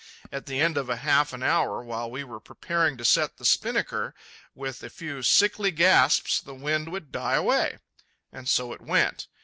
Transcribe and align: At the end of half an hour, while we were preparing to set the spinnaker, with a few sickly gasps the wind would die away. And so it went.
At 0.31 0.47
the 0.47 0.59
end 0.59 0.77
of 0.77 0.87
half 0.87 1.31
an 1.31 1.43
hour, 1.43 1.83
while 1.83 2.09
we 2.09 2.23
were 2.23 2.39
preparing 2.39 2.97
to 2.97 3.05
set 3.05 3.37
the 3.37 3.45
spinnaker, 3.45 4.15
with 4.55 4.81
a 4.81 4.89
few 4.89 5.21
sickly 5.21 5.69
gasps 5.69 6.41
the 6.41 6.55
wind 6.55 6.91
would 6.91 7.11
die 7.11 7.35
away. 7.35 7.77
And 8.31 8.49
so 8.49 8.73
it 8.73 8.81
went. 8.81 9.27